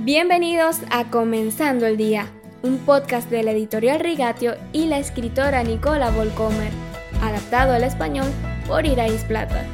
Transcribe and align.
Bienvenidos 0.00 0.78
a 0.92 1.10
Comenzando 1.10 1.84
el 1.84 1.96
Día, 1.96 2.32
un 2.62 2.78
podcast 2.78 3.28
de 3.30 3.42
la 3.42 3.50
editorial 3.50 3.98
Rigatio 3.98 4.54
y 4.72 4.86
la 4.86 5.00
escritora 5.00 5.64
Nicola 5.64 6.12
Volcomer, 6.12 6.70
adaptado 7.20 7.72
al 7.72 7.82
español 7.82 8.28
por 8.68 8.86
Irais 8.86 9.24
Plata. 9.24 9.66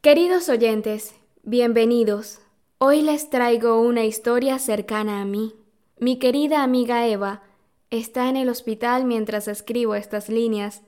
Queridos 0.00 0.48
oyentes, 0.48 1.14
bienvenidos. 1.44 2.40
Hoy 2.78 3.02
les 3.02 3.30
traigo 3.30 3.80
una 3.80 4.04
historia 4.04 4.58
cercana 4.58 5.22
a 5.22 5.24
mí. 5.24 5.54
Mi 6.00 6.18
querida 6.18 6.64
amiga 6.64 7.06
Eva 7.06 7.44
está 7.90 8.28
en 8.28 8.36
el 8.36 8.48
hospital 8.48 9.04
mientras 9.04 9.46
escribo 9.46 9.94
estas 9.94 10.28
líneas 10.28 10.82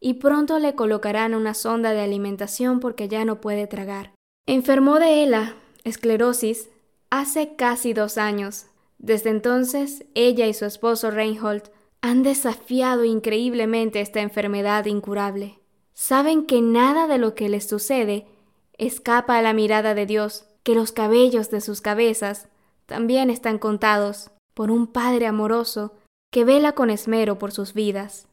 y 0.00 0.14
pronto 0.14 0.58
le 0.58 0.74
colocarán 0.74 1.34
una 1.34 1.54
sonda 1.54 1.92
de 1.92 2.00
alimentación 2.00 2.80
porque 2.80 3.08
ya 3.08 3.24
no 3.24 3.40
puede 3.40 3.66
tragar. 3.66 4.12
Enfermó 4.46 4.98
de 4.98 5.24
ELA, 5.24 5.56
esclerosis, 5.84 6.70
hace 7.10 7.56
casi 7.56 7.92
dos 7.92 8.18
años. 8.18 8.66
Desde 8.98 9.30
entonces, 9.30 10.04
ella 10.14 10.46
y 10.46 10.54
su 10.54 10.64
esposo 10.64 11.10
Reinhold 11.10 11.70
han 12.00 12.22
desafiado 12.22 13.04
increíblemente 13.04 14.00
esta 14.00 14.20
enfermedad 14.20 14.84
incurable. 14.86 15.58
Saben 15.94 16.46
que 16.46 16.60
nada 16.60 17.08
de 17.08 17.18
lo 17.18 17.34
que 17.34 17.48
les 17.48 17.68
sucede 17.68 18.26
escapa 18.76 19.36
a 19.36 19.42
la 19.42 19.52
mirada 19.52 19.94
de 19.94 20.06
Dios, 20.06 20.46
que 20.62 20.74
los 20.74 20.92
cabellos 20.92 21.50
de 21.50 21.60
sus 21.60 21.80
cabezas 21.80 22.48
también 22.86 23.30
están 23.30 23.58
contados 23.58 24.30
por 24.54 24.70
un 24.70 24.86
Padre 24.86 25.26
amoroso 25.26 25.94
que 26.30 26.44
vela 26.44 26.72
con 26.72 26.90
esmero 26.90 27.38
por 27.38 27.52
sus 27.52 27.74
vidas. 27.74 28.27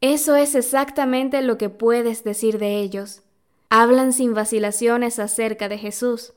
Eso 0.00 0.34
es 0.36 0.54
exactamente 0.54 1.42
lo 1.42 1.58
que 1.58 1.68
puedes 1.68 2.24
decir 2.24 2.58
de 2.58 2.78
ellos. 2.78 3.22
Hablan 3.68 4.12
sin 4.12 4.32
vacilaciones 4.32 5.18
acerca 5.18 5.68
de 5.68 5.78
Jesús. 5.78 6.32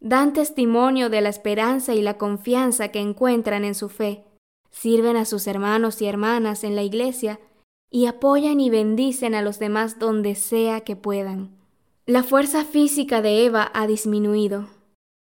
Dan 0.00 0.32
testimonio 0.32 1.08
de 1.10 1.20
la 1.20 1.28
esperanza 1.28 1.94
y 1.94 2.02
la 2.02 2.18
confianza 2.18 2.88
que 2.88 2.98
encuentran 2.98 3.64
en 3.64 3.74
su 3.74 3.88
fe. 3.88 4.24
Sirven 4.70 5.16
a 5.16 5.24
sus 5.24 5.46
hermanos 5.46 6.02
y 6.02 6.06
hermanas 6.06 6.64
en 6.64 6.74
la 6.74 6.82
iglesia 6.82 7.38
y 7.90 8.06
apoyan 8.06 8.58
y 8.58 8.70
bendicen 8.70 9.36
a 9.36 9.42
los 9.42 9.60
demás 9.60 10.00
donde 10.00 10.34
sea 10.34 10.80
que 10.80 10.96
puedan. 10.96 11.56
La 12.06 12.24
fuerza 12.24 12.64
física 12.64 13.22
de 13.22 13.46
Eva 13.46 13.70
ha 13.72 13.86
disminuido. 13.86 14.68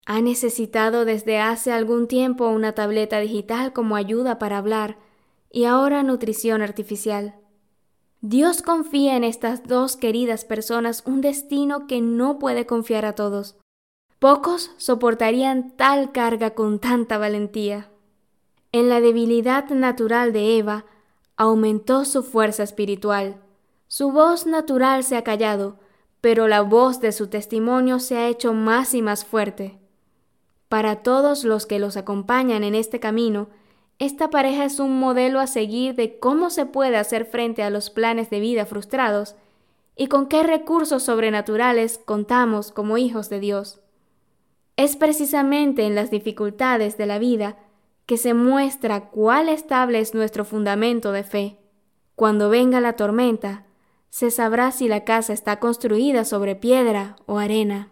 Ha 0.06 0.22
necesitado 0.22 1.04
desde 1.04 1.38
hace 1.38 1.72
algún 1.72 2.06
tiempo 2.06 2.48
una 2.48 2.72
tableta 2.72 3.18
digital 3.18 3.72
como 3.72 3.96
ayuda 3.96 4.38
para 4.38 4.58
hablar 4.58 4.96
y 5.50 5.64
ahora 5.64 6.04
nutrición 6.04 6.62
artificial. 6.62 7.34
Dios 8.22 8.60
confía 8.60 9.16
en 9.16 9.24
estas 9.24 9.66
dos 9.66 9.96
queridas 9.96 10.44
personas 10.44 11.02
un 11.06 11.22
destino 11.22 11.86
que 11.86 12.02
no 12.02 12.38
puede 12.38 12.66
confiar 12.66 13.06
a 13.06 13.14
todos. 13.14 13.56
Pocos 14.18 14.72
soportarían 14.76 15.70
tal 15.76 16.12
carga 16.12 16.50
con 16.50 16.78
tanta 16.80 17.16
valentía. 17.16 17.88
En 18.72 18.90
la 18.90 19.00
debilidad 19.00 19.70
natural 19.70 20.34
de 20.34 20.58
Eva 20.58 20.84
aumentó 21.36 22.04
su 22.04 22.22
fuerza 22.22 22.62
espiritual. 22.62 23.40
Su 23.88 24.12
voz 24.12 24.44
natural 24.44 25.02
se 25.02 25.16
ha 25.16 25.24
callado, 25.24 25.78
pero 26.20 26.46
la 26.46 26.60
voz 26.60 27.00
de 27.00 27.12
su 27.12 27.28
testimonio 27.28 27.98
se 27.98 28.18
ha 28.18 28.28
hecho 28.28 28.52
más 28.52 28.92
y 28.92 29.00
más 29.00 29.24
fuerte. 29.24 29.78
Para 30.68 30.96
todos 30.96 31.44
los 31.44 31.64
que 31.64 31.78
los 31.78 31.96
acompañan 31.96 32.64
en 32.64 32.74
este 32.74 33.00
camino, 33.00 33.48
esta 34.00 34.30
pareja 34.30 34.64
es 34.64 34.80
un 34.80 34.98
modelo 34.98 35.40
a 35.40 35.46
seguir 35.46 35.94
de 35.94 36.18
cómo 36.18 36.48
se 36.48 36.64
puede 36.64 36.96
hacer 36.96 37.26
frente 37.26 37.62
a 37.62 37.68
los 37.68 37.90
planes 37.90 38.30
de 38.30 38.40
vida 38.40 38.64
frustrados 38.64 39.36
y 39.94 40.06
con 40.06 40.26
qué 40.26 40.42
recursos 40.42 41.02
sobrenaturales 41.02 42.00
contamos 42.06 42.72
como 42.72 42.96
hijos 42.96 43.28
de 43.28 43.40
Dios. 43.40 43.80
Es 44.78 44.96
precisamente 44.96 45.84
en 45.84 45.94
las 45.94 46.10
dificultades 46.10 46.96
de 46.96 47.04
la 47.04 47.18
vida 47.18 47.58
que 48.06 48.16
se 48.16 48.32
muestra 48.32 49.10
cuál 49.10 49.50
estable 49.50 50.00
es 50.00 50.14
nuestro 50.14 50.46
fundamento 50.46 51.12
de 51.12 51.22
fe. 51.22 51.58
Cuando 52.16 52.48
venga 52.48 52.80
la 52.80 52.94
tormenta, 52.94 53.66
se 54.08 54.30
sabrá 54.30 54.72
si 54.72 54.88
la 54.88 55.04
casa 55.04 55.34
está 55.34 55.60
construida 55.60 56.24
sobre 56.24 56.56
piedra 56.56 57.16
o 57.26 57.36
arena. 57.36 57.90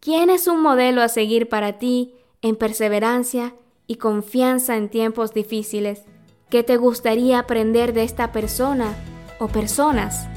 ¿Quién 0.00 0.30
es 0.30 0.46
un 0.46 0.62
modelo 0.62 1.02
a 1.02 1.08
seguir 1.08 1.50
para 1.50 1.78
ti 1.78 2.14
en 2.40 2.56
perseverancia 2.56 3.54
y 3.86 3.96
confianza 3.96 4.78
en 4.78 4.88
tiempos 4.88 5.34
difíciles? 5.34 6.04
¿Qué 6.48 6.62
te 6.62 6.78
gustaría 6.78 7.40
aprender 7.40 7.92
de 7.92 8.04
esta 8.04 8.32
persona 8.32 8.94
o 9.38 9.48
personas? 9.48 10.31